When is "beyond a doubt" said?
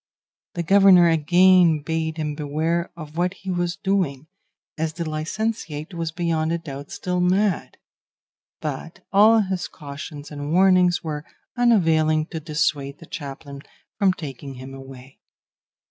6.11-6.89